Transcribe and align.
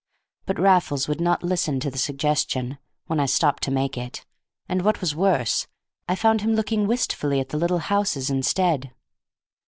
But 0.47 0.57
Raffles 0.59 1.07
would 1.07 1.21
not 1.21 1.43
listen 1.43 1.79
to 1.81 1.91
the 1.91 1.97
suggestion, 1.99 2.79
when 3.05 3.19
I 3.19 3.27
stopped 3.27 3.61
to 3.63 3.69
make 3.69 3.99
it, 3.99 4.25
and 4.67 4.81
what 4.81 4.99
was 4.99 5.13
worse, 5.13 5.67
I 6.09 6.15
found 6.15 6.41
him 6.41 6.55
looking 6.55 6.87
wistfully 6.87 7.39
at 7.39 7.49
the 7.49 7.57
little 7.57 7.77
houses 7.77 8.31
instead. 8.31 8.95